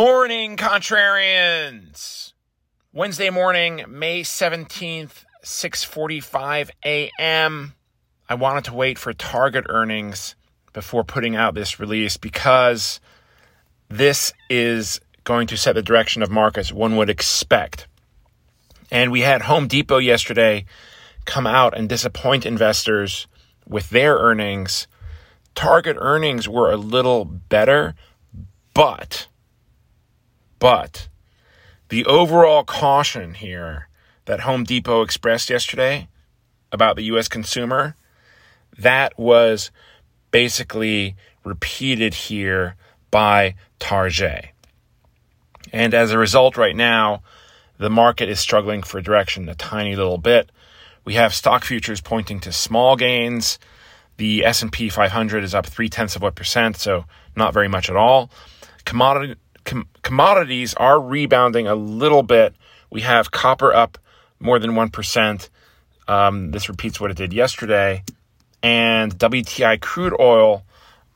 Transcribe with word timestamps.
morning, 0.00 0.56
contrarians. 0.56 2.32
Wednesday 2.90 3.28
morning, 3.28 3.84
May 3.86 4.22
17th, 4.22 5.26
6:45 5.44 6.70
a.m. 6.86 7.74
I 8.26 8.34
wanted 8.34 8.64
to 8.64 8.72
wait 8.72 8.98
for 8.98 9.12
Target 9.12 9.66
earnings 9.68 10.36
before 10.72 11.04
putting 11.04 11.36
out 11.36 11.54
this 11.54 11.78
release 11.78 12.16
because 12.16 12.98
this 13.90 14.32
is 14.48 15.02
going 15.24 15.46
to 15.48 15.58
set 15.58 15.74
the 15.74 15.82
direction 15.82 16.22
of 16.22 16.30
markets 16.30 16.72
one 16.72 16.96
would 16.96 17.10
expect. 17.10 17.86
And 18.90 19.12
we 19.12 19.20
had 19.20 19.42
Home 19.42 19.68
Depot 19.68 19.98
yesterday 19.98 20.64
come 21.26 21.46
out 21.46 21.76
and 21.76 21.90
disappoint 21.90 22.46
investors 22.46 23.26
with 23.66 23.90
their 23.90 24.14
earnings. 24.16 24.86
Target 25.54 25.98
earnings 26.00 26.48
were 26.48 26.70
a 26.70 26.78
little 26.78 27.26
better, 27.26 27.94
but 28.72 29.26
but 30.60 31.08
the 31.88 32.06
overall 32.06 32.62
caution 32.62 33.34
here 33.34 33.88
that 34.26 34.40
Home 34.40 34.62
Depot 34.62 35.02
expressed 35.02 35.50
yesterday 35.50 36.08
about 36.70 36.94
the 36.94 37.02
US 37.04 37.26
consumer, 37.26 37.96
that 38.78 39.18
was 39.18 39.72
basically 40.30 41.16
repeated 41.42 42.14
here 42.14 42.76
by 43.10 43.56
Target. 43.80 44.50
And 45.72 45.94
as 45.94 46.12
a 46.12 46.18
result, 46.18 46.56
right 46.56 46.76
now, 46.76 47.22
the 47.78 47.90
market 47.90 48.28
is 48.28 48.38
struggling 48.38 48.82
for 48.82 49.00
direction 49.00 49.48
a 49.48 49.54
tiny 49.54 49.96
little 49.96 50.18
bit. 50.18 50.52
We 51.04 51.14
have 51.14 51.34
stock 51.34 51.64
futures 51.64 52.00
pointing 52.00 52.38
to 52.40 52.52
small 52.52 52.94
gains. 52.94 53.58
The 54.18 54.44
S&P 54.44 54.90
500 54.90 55.42
is 55.42 55.54
up 55.54 55.66
three 55.66 55.88
tenths 55.88 56.14
of 56.14 56.22
a 56.22 56.30
percent, 56.30 56.76
so 56.76 57.06
not 57.34 57.54
very 57.54 57.68
much 57.68 57.88
at 57.88 57.96
all. 57.96 58.30
Commodity 58.84 59.36
com- 59.64 59.88
commodities 60.10 60.74
are 60.74 61.00
rebounding 61.00 61.68
a 61.68 61.74
little 61.76 62.24
bit. 62.24 62.52
We 62.90 63.02
have 63.02 63.30
copper 63.30 63.72
up 63.72 63.96
more 64.40 64.58
than 64.58 64.72
1%. 64.72 65.48
Um, 66.08 66.50
this 66.50 66.68
repeats 66.68 67.00
what 67.00 67.12
it 67.12 67.16
did 67.16 67.32
yesterday. 67.32 68.02
And 68.60 69.16
WTI 69.16 69.80
crude 69.80 70.12
oil 70.18 70.64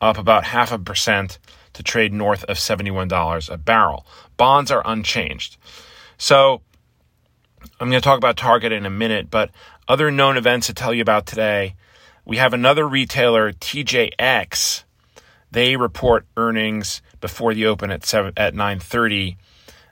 up 0.00 0.16
about 0.16 0.44
half 0.44 0.70
a 0.70 0.78
percent 0.78 1.40
to 1.72 1.82
trade 1.82 2.12
north 2.12 2.44
of 2.44 2.56
$71 2.56 3.50
a 3.52 3.56
barrel. 3.56 4.06
Bonds 4.36 4.70
are 4.70 4.82
unchanged. 4.84 5.56
So 6.16 6.60
I'm 7.80 7.90
going 7.90 8.00
to 8.00 8.04
talk 8.04 8.18
about 8.18 8.36
Target 8.36 8.70
in 8.70 8.86
a 8.86 8.90
minute, 8.90 9.28
but 9.28 9.50
other 9.88 10.12
known 10.12 10.36
events 10.36 10.68
to 10.68 10.72
tell 10.72 10.94
you 10.94 11.02
about 11.02 11.26
today. 11.26 11.74
We 12.24 12.36
have 12.36 12.52
another 12.52 12.86
retailer, 12.86 13.52
TJX. 13.52 14.84
They 15.50 15.74
report 15.74 16.26
earnings 16.36 17.02
before 17.24 17.54
the 17.54 17.64
open 17.64 17.90
at 17.90 18.04
seven 18.04 18.34
at 18.36 18.54
nine 18.54 18.78
thirty. 18.78 19.38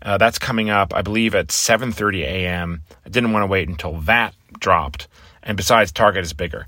Uh, 0.00 0.16
that's 0.16 0.38
coming 0.38 0.70
up, 0.70 0.94
I 0.94 1.02
believe, 1.02 1.34
at 1.34 1.52
seven 1.52 1.92
thirty 1.92 2.22
a.m. 2.22 2.80
I 3.04 3.10
didn't 3.10 3.32
want 3.32 3.42
to 3.42 3.46
wait 3.46 3.68
until 3.68 4.00
that 4.00 4.34
dropped. 4.58 5.08
And 5.42 5.54
besides, 5.54 5.92
Target 5.92 6.24
is 6.24 6.32
bigger. 6.32 6.66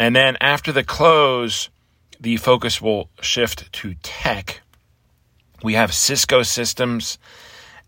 And 0.00 0.16
then 0.16 0.38
after 0.40 0.72
the 0.72 0.82
close, 0.82 1.68
the 2.18 2.38
focus 2.38 2.80
will 2.80 3.10
shift 3.20 3.70
to 3.74 3.96
tech. 4.02 4.62
We 5.62 5.74
have 5.74 5.92
Cisco 5.92 6.42
Systems 6.42 7.18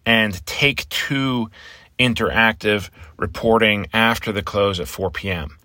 and 0.04 0.44
Take 0.44 0.86
Two 0.90 1.48
Interactive 1.98 2.90
reporting 3.16 3.86
after 3.94 4.30
the 4.30 4.42
close 4.42 4.78
at 4.78 4.88
4 4.88 5.10
p.m. 5.10 5.56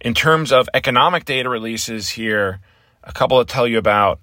In 0.00 0.14
terms 0.14 0.50
of 0.50 0.70
economic 0.72 1.26
data 1.26 1.50
releases 1.50 2.08
here, 2.08 2.60
a 3.04 3.12
couple 3.12 3.38
to 3.44 3.52
tell 3.52 3.68
you 3.68 3.76
about 3.76 4.18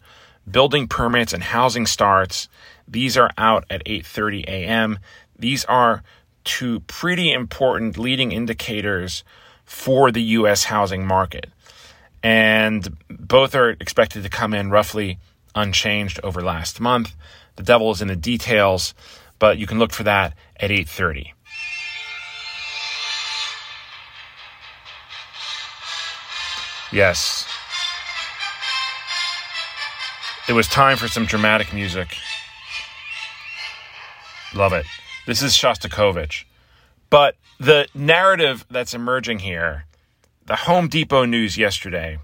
building 0.51 0.87
permits 0.87 1.33
and 1.33 1.43
housing 1.43 1.85
starts. 1.85 2.47
These 2.87 3.17
are 3.17 3.31
out 3.37 3.65
at 3.69 3.83
8:30 3.85 4.45
a.m. 4.47 4.99
These 5.37 5.65
are 5.65 6.03
two 6.43 6.79
pretty 6.81 7.31
important 7.31 7.97
leading 7.97 8.31
indicators 8.31 9.23
for 9.65 10.11
the 10.11 10.21
US 10.21 10.65
housing 10.65 11.05
market. 11.05 11.47
And 12.23 12.97
both 13.09 13.55
are 13.55 13.69
expected 13.69 14.23
to 14.23 14.29
come 14.29 14.53
in 14.53 14.71
roughly 14.71 15.19
unchanged 15.55 16.19
over 16.23 16.41
last 16.41 16.79
month. 16.79 17.15
The 17.55 17.63
devil 17.63 17.91
is 17.91 18.01
in 18.01 18.07
the 18.07 18.15
details, 18.15 18.93
but 19.37 19.57
you 19.57 19.67
can 19.67 19.79
look 19.79 19.93
for 19.93 20.03
that 20.03 20.33
at 20.59 20.71
8:30. 20.71 21.33
Yes, 26.91 27.45
it 30.49 30.53
was 30.53 30.67
time 30.67 30.97
for 30.97 31.07
some 31.07 31.25
dramatic 31.25 31.71
music. 31.71 32.17
Love 34.55 34.73
it. 34.73 34.87
This 35.27 35.43
is 35.43 35.53
Shostakovich. 35.53 36.45
But 37.11 37.35
the 37.59 37.87
narrative 37.93 38.65
that's 38.67 38.95
emerging 38.95 39.39
here, 39.39 39.85
the 40.47 40.55
Home 40.55 40.87
Depot 40.87 41.25
news 41.25 41.55
yesterday, 41.55 42.17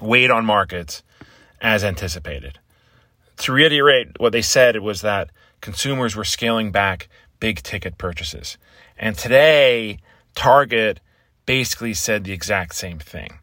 weighed 0.00 0.30
on 0.30 0.46
markets 0.46 1.02
as 1.60 1.82
anticipated. 1.82 2.60
To 3.38 3.52
reiterate 3.52 4.20
what 4.20 4.30
they 4.30 4.42
said, 4.42 4.78
was 4.78 5.00
that 5.00 5.30
consumers 5.60 6.14
were 6.14 6.24
scaling 6.24 6.70
back 6.70 7.08
big 7.40 7.60
ticket 7.64 7.98
purchases. 7.98 8.56
And 8.96 9.18
today, 9.18 9.98
Target 10.36 11.00
basically 11.44 11.92
said 11.92 12.22
the 12.22 12.32
exact 12.32 12.76
same 12.76 13.00
thing. 13.00 13.40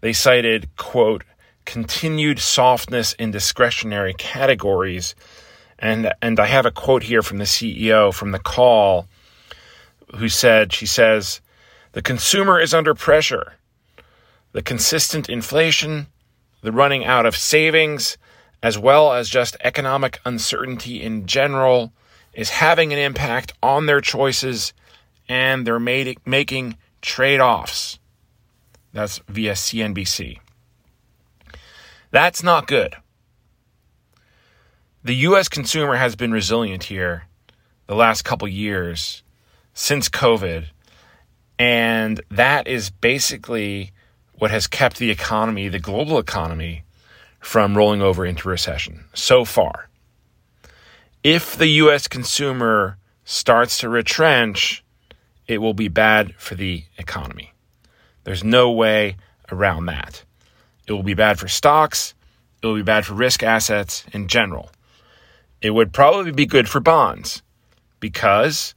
They 0.00 0.12
cited, 0.12 0.74
quote, 0.76 1.22
continued 1.64 2.38
softness 2.38 3.12
in 3.14 3.30
discretionary 3.30 4.14
categories. 4.14 5.14
And, 5.78 6.12
and 6.20 6.38
I 6.38 6.46
have 6.46 6.66
a 6.66 6.70
quote 6.70 7.02
here 7.02 7.22
from 7.22 7.38
the 7.38 7.44
CEO 7.44 8.12
from 8.12 8.32
the 8.32 8.38
call 8.38 9.06
who 10.16 10.28
said, 10.28 10.72
she 10.72 10.86
says, 10.86 11.40
the 11.92 12.02
consumer 12.02 12.60
is 12.60 12.74
under 12.74 12.94
pressure. 12.94 13.54
The 14.52 14.62
consistent 14.62 15.28
inflation, 15.28 16.08
the 16.60 16.72
running 16.72 17.04
out 17.04 17.26
of 17.26 17.36
savings, 17.36 18.18
as 18.62 18.78
well 18.78 19.12
as 19.12 19.28
just 19.28 19.56
economic 19.64 20.20
uncertainty 20.24 21.02
in 21.02 21.26
general, 21.26 21.92
is 22.34 22.50
having 22.50 22.92
an 22.92 22.98
impact 22.98 23.52
on 23.62 23.86
their 23.86 24.00
choices 24.00 24.72
and 25.28 25.66
they're 25.66 25.80
made, 25.80 26.18
making 26.26 26.76
trade 27.00 27.40
offs. 27.40 27.98
That's 28.92 29.18
via 29.28 29.52
CNBC. 29.52 30.38
That's 32.12 32.42
not 32.42 32.68
good. 32.68 32.94
The 35.02 35.14
US 35.16 35.48
consumer 35.48 35.96
has 35.96 36.14
been 36.14 36.30
resilient 36.30 36.84
here 36.84 37.24
the 37.86 37.96
last 37.96 38.22
couple 38.22 38.46
years 38.46 39.22
since 39.74 40.08
COVID. 40.08 40.66
And 41.58 42.20
that 42.30 42.68
is 42.68 42.90
basically 42.90 43.92
what 44.34 44.50
has 44.50 44.66
kept 44.66 44.98
the 44.98 45.10
economy, 45.10 45.68
the 45.68 45.78
global 45.78 46.18
economy, 46.18 46.84
from 47.40 47.76
rolling 47.76 48.02
over 48.02 48.24
into 48.24 48.48
recession 48.48 49.04
so 49.14 49.44
far. 49.44 49.88
If 51.24 51.56
the 51.56 51.68
US 51.68 52.08
consumer 52.08 52.98
starts 53.24 53.78
to 53.78 53.88
retrench, 53.88 54.84
it 55.46 55.58
will 55.58 55.74
be 55.74 55.88
bad 55.88 56.34
for 56.36 56.54
the 56.54 56.84
economy. 56.98 57.52
There's 58.24 58.44
no 58.44 58.70
way 58.70 59.16
around 59.50 59.86
that. 59.86 60.24
It 60.92 60.96
will 60.96 61.02
be 61.02 61.14
bad 61.14 61.38
for 61.38 61.48
stocks. 61.48 62.12
It 62.62 62.66
will 62.66 62.74
be 62.74 62.82
bad 62.82 63.06
for 63.06 63.14
risk 63.14 63.42
assets 63.42 64.04
in 64.12 64.28
general. 64.28 64.70
It 65.62 65.70
would 65.70 65.90
probably 65.90 66.32
be 66.32 66.44
good 66.44 66.68
for 66.68 66.80
bonds 66.80 67.40
because 67.98 68.74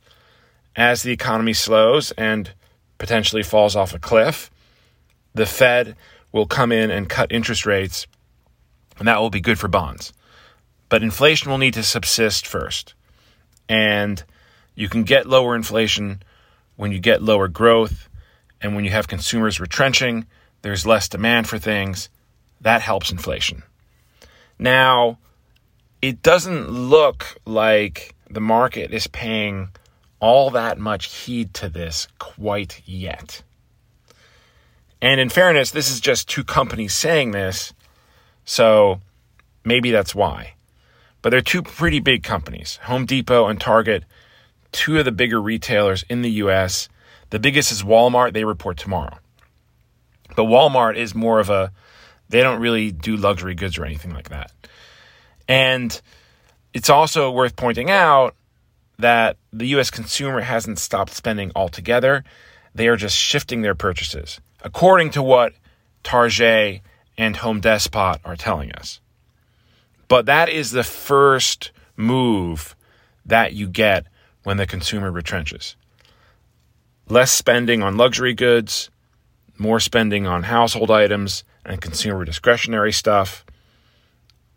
as 0.77 1.03
the 1.03 1.11
economy 1.11 1.51
slows 1.51 2.11
and 2.11 2.53
potentially 2.99 3.43
falls 3.43 3.75
off 3.75 3.93
a 3.93 3.99
cliff, 3.99 4.49
the 5.33 5.45
Fed 5.45 5.97
will 6.31 6.45
come 6.45 6.71
in 6.71 6.89
and 6.89 7.09
cut 7.09 7.33
interest 7.33 7.65
rates, 7.65 8.07
and 8.97 9.09
that 9.09 9.19
will 9.19 9.29
be 9.29 9.41
good 9.41 9.59
for 9.59 9.67
bonds. 9.67 10.13
But 10.87 11.03
inflation 11.03 11.51
will 11.51 11.57
need 11.57 11.73
to 11.73 11.83
subsist 11.83 12.47
first. 12.47 12.93
And 13.67 14.23
you 14.73 14.87
can 14.87 15.03
get 15.03 15.27
lower 15.27 15.53
inflation 15.53 16.23
when 16.77 16.93
you 16.93 16.99
get 16.99 17.21
lower 17.21 17.49
growth 17.49 18.07
and 18.61 18.73
when 18.73 18.85
you 18.85 18.91
have 18.91 19.09
consumers 19.09 19.59
retrenching 19.59 20.27
there's 20.65 20.83
less 20.83 21.07
demand 21.07 21.47
for 21.47 21.59
things. 21.59 22.09
That 22.59 22.81
helps 22.81 23.11
inflation. 23.11 23.61
Now, 24.57 25.19
it 26.01 26.23
doesn't 26.23 26.71
look 26.71 27.37
like 27.45 28.15
the 28.31 28.41
market 28.41 28.91
is 28.91 29.05
paying 29.05 29.69
all 30.19 30.49
that 30.49 30.79
much 30.79 31.13
heed 31.13 31.53
to 31.53 31.69
this 31.69 32.07
quite 32.17 32.81
yet. 32.83 33.43
And 35.03 35.21
in 35.21 35.29
fairness, 35.29 35.69
this 35.69 35.91
is 35.91 35.99
just 35.99 36.27
two 36.27 36.43
companies 36.43 36.95
saying 36.95 37.29
this, 37.29 37.71
so 38.43 39.01
maybe 39.63 39.91
that's 39.91 40.15
why. 40.15 40.55
But 41.21 41.29
they're 41.29 41.41
two 41.41 41.61
pretty 41.61 41.99
big 41.99 42.23
companies 42.23 42.79
Home 42.85 43.05
Depot 43.05 43.45
and 43.45 43.61
Target, 43.61 44.03
two 44.71 44.97
of 44.97 45.05
the 45.05 45.11
bigger 45.11 45.39
retailers 45.39 46.03
in 46.09 46.23
the 46.23 46.31
US. 46.41 46.89
The 47.29 47.37
biggest 47.37 47.71
is 47.71 47.83
Walmart, 47.83 48.33
they 48.33 48.45
report 48.45 48.77
tomorrow. 48.77 49.19
But 50.35 50.43
Walmart 50.43 50.95
is 50.97 51.13
more 51.13 51.39
of 51.39 51.49
a, 51.49 51.71
they 52.29 52.41
don't 52.41 52.59
really 52.59 52.91
do 52.91 53.17
luxury 53.17 53.55
goods 53.55 53.77
or 53.77 53.85
anything 53.85 54.13
like 54.13 54.29
that. 54.29 54.51
And 55.47 55.99
it's 56.73 56.89
also 56.89 57.31
worth 57.31 57.55
pointing 57.55 57.89
out 57.89 58.35
that 58.97 59.37
the 59.53 59.67
US 59.77 59.91
consumer 59.91 60.41
hasn't 60.41 60.79
stopped 60.79 61.13
spending 61.13 61.51
altogether. 61.55 62.23
They 62.73 62.87
are 62.87 62.95
just 62.95 63.15
shifting 63.15 63.61
their 63.61 63.75
purchases, 63.75 64.39
according 64.63 65.11
to 65.11 65.23
what 65.23 65.53
Target 66.03 66.81
and 67.17 67.37
Home 67.37 67.61
Depot 67.61 68.17
are 68.25 68.35
telling 68.35 68.71
us. 68.73 68.99
But 70.07 70.25
that 70.25 70.49
is 70.49 70.71
the 70.71 70.83
first 70.83 71.71
move 71.95 72.75
that 73.25 73.53
you 73.53 73.67
get 73.67 74.05
when 74.43 74.57
the 74.57 74.67
consumer 74.67 75.11
retrenches. 75.11 75.75
Less 77.07 77.31
spending 77.31 77.81
on 77.81 77.97
luxury 77.97 78.33
goods, 78.33 78.89
more 79.57 79.79
spending 79.79 80.27
on 80.27 80.43
household 80.43 80.91
items 80.91 81.43
and 81.65 81.81
consumer 81.81 82.25
discretionary 82.25 82.91
stuff, 82.91 83.45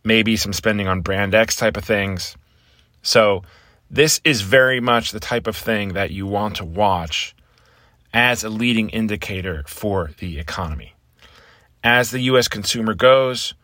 maybe 0.04 0.36
some 0.36 0.52
spending 0.52 0.88
on 0.88 1.00
brand 1.00 1.34
X 1.34 1.56
type 1.56 1.76
of 1.76 1.84
things. 1.84 2.36
So, 3.02 3.42
this 3.90 4.20
is 4.24 4.42
very 4.42 4.80
much 4.80 5.12
the 5.12 5.20
type 5.20 5.46
of 5.46 5.56
thing 5.56 5.94
that 5.94 6.10
you 6.10 6.26
want 6.26 6.56
to 6.56 6.64
watch 6.64 7.34
as 8.12 8.44
a 8.44 8.50
leading 8.50 8.90
indicator 8.90 9.64
for 9.66 10.10
the 10.18 10.38
economy. 10.38 10.94
As 11.82 12.10
the 12.10 12.20
US 12.20 12.48
consumer 12.48 12.94
goes, 12.94 13.54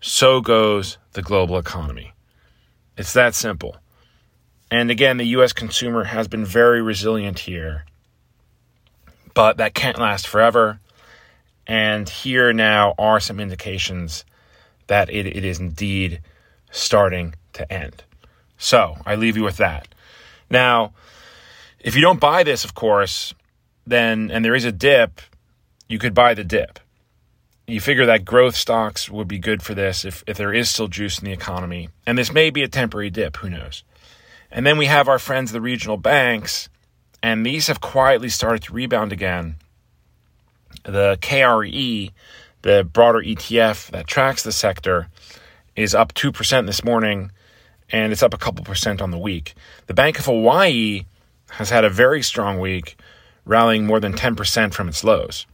so 0.00 0.40
goes 0.40 0.98
the 1.12 1.22
global 1.22 1.58
economy. 1.58 2.12
It's 2.96 3.12
that 3.14 3.34
simple. 3.34 3.76
And 4.70 4.90
again, 4.90 5.16
the 5.16 5.26
US 5.38 5.52
consumer 5.52 6.04
has 6.04 6.28
been 6.28 6.44
very 6.44 6.80
resilient 6.80 7.40
here, 7.40 7.84
but 9.34 9.56
that 9.58 9.74
can't 9.74 9.98
last 9.98 10.26
forever. 10.26 10.80
And 11.66 12.08
here 12.08 12.52
now 12.52 12.94
are 12.98 13.20
some 13.20 13.40
indications 13.40 14.24
that 14.86 15.08
it, 15.10 15.26
it 15.26 15.44
is 15.44 15.60
indeed 15.60 16.20
starting 16.70 17.34
to 17.54 17.72
end. 17.72 18.04
So 18.58 18.96
I 19.06 19.14
leave 19.14 19.36
you 19.36 19.44
with 19.44 19.56
that. 19.56 19.88
Now, 20.50 20.92
if 21.80 21.94
you 21.94 22.00
don't 22.00 22.20
buy 22.20 22.42
this, 22.42 22.64
of 22.64 22.74
course, 22.74 23.34
then, 23.86 24.30
and 24.30 24.44
there 24.44 24.54
is 24.54 24.64
a 24.64 24.72
dip, 24.72 25.20
you 25.88 25.98
could 25.98 26.14
buy 26.14 26.34
the 26.34 26.44
dip. 26.44 26.80
You 27.66 27.80
figure 27.80 28.06
that 28.06 28.24
growth 28.24 28.56
stocks 28.56 29.08
would 29.08 29.28
be 29.28 29.38
good 29.38 29.62
for 29.62 29.74
this 29.74 30.04
if, 30.04 30.22
if 30.26 30.36
there 30.36 30.52
is 30.52 30.68
still 30.68 30.88
juice 30.88 31.18
in 31.18 31.24
the 31.24 31.32
economy. 31.32 31.88
And 32.06 32.18
this 32.18 32.32
may 32.32 32.50
be 32.50 32.62
a 32.62 32.68
temporary 32.68 33.10
dip, 33.10 33.38
who 33.38 33.48
knows? 33.48 33.84
And 34.50 34.66
then 34.66 34.76
we 34.78 34.86
have 34.86 35.08
our 35.08 35.18
friends, 35.18 35.50
the 35.50 35.60
regional 35.60 35.96
banks, 35.96 36.68
and 37.22 37.44
these 37.44 37.68
have 37.68 37.80
quietly 37.80 38.28
started 38.28 38.62
to 38.64 38.74
rebound 38.74 39.12
again. 39.12 39.56
The 40.84 41.18
KRE, 41.20 42.12
the 42.62 42.88
broader 42.90 43.20
ETF 43.20 43.90
that 43.90 44.06
tracks 44.06 44.42
the 44.42 44.52
sector, 44.52 45.08
is 45.76 45.94
up 45.94 46.14
2% 46.14 46.66
this 46.66 46.84
morning 46.84 47.32
and 47.90 48.12
it's 48.12 48.22
up 48.22 48.34
a 48.34 48.38
couple 48.38 48.64
percent 48.64 49.02
on 49.02 49.10
the 49.10 49.18
week. 49.18 49.54
The 49.86 49.94
Bank 49.94 50.18
of 50.18 50.26
Hawaii 50.26 51.04
has 51.50 51.70
had 51.70 51.84
a 51.84 51.90
very 51.90 52.22
strong 52.22 52.58
week, 52.58 52.96
rallying 53.44 53.86
more 53.86 54.00
than 54.00 54.14
10% 54.14 54.72
from 54.72 54.88
its 54.88 55.04
lows. 55.04 55.46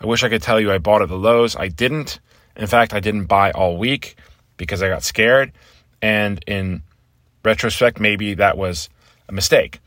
I 0.00 0.06
wish 0.06 0.24
I 0.24 0.28
could 0.28 0.42
tell 0.42 0.60
you 0.60 0.72
I 0.72 0.78
bought 0.78 1.02
at 1.02 1.08
the 1.08 1.16
lows. 1.16 1.56
I 1.56 1.68
didn't. 1.68 2.20
In 2.56 2.66
fact, 2.66 2.92
I 2.92 3.00
didn't 3.00 3.26
buy 3.26 3.52
all 3.52 3.76
week 3.76 4.16
because 4.56 4.82
I 4.82 4.88
got 4.88 5.02
scared. 5.02 5.52
And 6.02 6.42
in 6.46 6.82
retrospect, 7.44 8.00
maybe 8.00 8.34
that 8.34 8.56
was 8.56 8.88
a 9.28 9.32
mistake. 9.32 9.80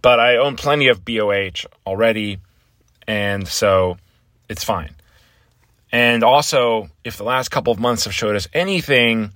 But 0.00 0.20
I 0.20 0.36
own 0.36 0.56
plenty 0.56 0.88
of 0.88 1.04
BOH 1.04 1.66
already, 1.86 2.38
and 3.06 3.46
so 3.46 3.98
it's 4.52 4.64
fine. 4.64 4.94
And 5.90 6.22
also, 6.22 6.88
if 7.04 7.16
the 7.16 7.24
last 7.24 7.50
couple 7.50 7.72
of 7.72 7.80
months 7.80 8.04
have 8.04 8.14
showed 8.14 8.36
us 8.36 8.48
anything, 8.54 9.32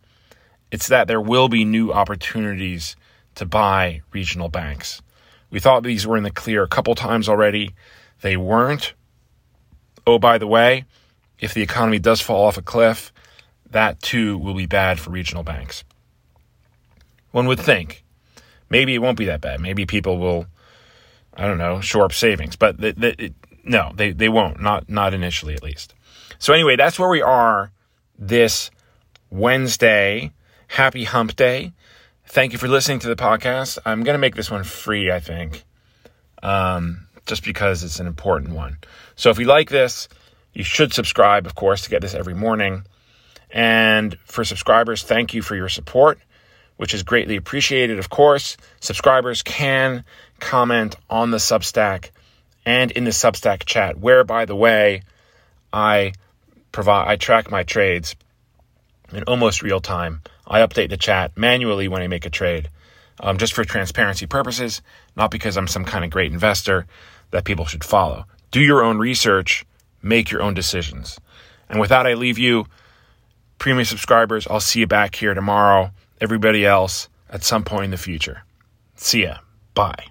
it's 0.70 0.88
that 0.88 1.08
there 1.08 1.20
will 1.20 1.48
be 1.48 1.64
new 1.64 1.92
opportunities 1.92 2.96
to 3.34 3.44
buy 3.44 4.02
regional 4.12 4.48
banks. 4.48 5.02
We 5.50 5.60
thought 5.60 5.82
these 5.82 6.06
were 6.06 6.16
in 6.16 6.22
the 6.22 6.30
clear 6.30 6.62
a 6.62 6.68
couple 6.68 6.94
times 6.94 7.28
already. 7.28 7.74
They 8.20 8.36
weren't. 8.36 8.94
Oh, 10.06 10.18
by 10.18 10.38
the 10.38 10.46
way, 10.46 10.84
if 11.38 11.52
the 11.52 11.62
economy 11.62 11.98
does 11.98 12.20
fall 12.20 12.44
off 12.46 12.56
a 12.56 12.62
cliff, 12.62 13.12
that 13.70 14.00
too 14.00 14.38
will 14.38 14.54
be 14.54 14.66
bad 14.66 14.98
for 14.98 15.10
regional 15.10 15.42
banks. 15.42 15.84
One 17.32 17.46
would 17.48 17.60
think. 17.60 18.04
Maybe 18.70 18.94
it 18.94 18.98
won't 18.98 19.18
be 19.18 19.26
that 19.26 19.40
bad. 19.40 19.60
Maybe 19.60 19.84
people 19.84 20.18
will, 20.18 20.46
I 21.34 21.46
don't 21.46 21.58
know, 21.58 21.80
shore 21.80 22.04
up 22.04 22.12
savings. 22.12 22.56
But 22.56 22.80
the, 22.80 22.92
the, 22.92 23.24
it, 23.24 23.34
no, 23.66 23.92
they, 23.94 24.12
they 24.12 24.28
won't. 24.28 24.60
Not, 24.60 24.88
not 24.88 25.12
initially, 25.12 25.54
at 25.54 25.62
least. 25.62 25.94
So, 26.38 26.52
anyway, 26.52 26.76
that's 26.76 26.98
where 26.98 27.08
we 27.08 27.22
are 27.22 27.72
this 28.18 28.70
Wednesday, 29.30 30.32
happy 30.68 31.04
hump 31.04 31.36
day. 31.36 31.72
Thank 32.26 32.52
you 32.52 32.58
for 32.58 32.68
listening 32.68 33.00
to 33.00 33.08
the 33.08 33.16
podcast. 33.16 33.78
I'm 33.84 34.02
going 34.02 34.14
to 34.14 34.18
make 34.18 34.34
this 34.34 34.50
one 34.50 34.64
free, 34.64 35.10
I 35.10 35.20
think, 35.20 35.64
um, 36.42 37.06
just 37.26 37.44
because 37.44 37.82
it's 37.82 38.00
an 38.00 38.06
important 38.06 38.54
one. 38.54 38.78
So 39.16 39.30
if 39.30 39.38
you 39.38 39.46
like 39.46 39.70
this, 39.70 40.08
you 40.52 40.64
should 40.64 40.92
subscribe, 40.92 41.46
of 41.46 41.54
course, 41.54 41.82
to 41.82 41.90
get 41.90 42.02
this 42.02 42.14
every 42.14 42.34
morning. 42.34 42.84
And 43.50 44.18
for 44.24 44.44
subscribers, 44.44 45.02
thank 45.02 45.34
you 45.34 45.42
for 45.42 45.54
your 45.54 45.68
support, 45.68 46.18
which 46.76 46.94
is 46.94 47.02
greatly 47.02 47.36
appreciated, 47.36 47.98
of 47.98 48.10
course. 48.10 48.56
Subscribers 48.80 49.42
can 49.42 50.04
comment 50.40 50.96
on 51.08 51.30
the 51.30 51.38
Substack 51.38 52.10
and 52.66 52.90
in 52.90 53.04
the 53.04 53.10
Substack 53.10 53.64
chat, 53.64 53.98
where, 53.98 54.24
by 54.24 54.44
the 54.44 54.56
way, 54.56 55.02
I 55.72 56.12
provide 56.72 57.08
I 57.08 57.16
track 57.16 57.50
my 57.50 57.62
trades 57.62 58.16
in 59.12 59.22
almost 59.22 59.62
real 59.62 59.80
time. 59.80 60.20
I 60.46 60.60
update 60.60 60.90
the 60.90 60.96
chat 60.96 61.36
manually 61.36 61.88
when 61.88 62.02
I 62.02 62.08
make 62.08 62.26
a 62.26 62.30
trade, 62.30 62.68
um, 63.20 63.38
just 63.38 63.54
for 63.54 63.64
transparency 63.64 64.26
purposes, 64.26 64.82
not 65.14 65.30
because 65.30 65.56
I'm 65.56 65.68
some 65.68 65.84
kind 65.84 66.04
of 66.04 66.10
great 66.10 66.32
investor 66.32 66.86
that 67.30 67.44
people 67.44 67.64
should 67.64 67.84
follow. 67.84 68.26
Do 68.50 68.60
your 68.60 68.84
own 68.84 68.98
research, 68.98 69.64
make 70.02 70.30
your 70.30 70.42
own 70.42 70.54
decisions. 70.54 71.18
And 71.68 71.80
with 71.80 71.90
that, 71.90 72.06
I 72.06 72.14
leave 72.14 72.38
you, 72.38 72.66
premium 73.58 73.84
subscribers. 73.84 74.46
I'll 74.48 74.60
see 74.60 74.80
you 74.80 74.86
back 74.86 75.14
here 75.14 75.34
tomorrow. 75.34 75.90
Everybody 76.20 76.66
else, 76.66 77.08
at 77.30 77.44
some 77.44 77.64
point 77.64 77.86
in 77.86 77.90
the 77.90 77.96
future. 77.96 78.42
See 78.96 79.22
ya. 79.22 79.38
Bye. 79.74 80.06